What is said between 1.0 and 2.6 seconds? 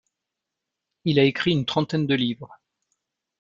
Il a écrit une trentaine de livres.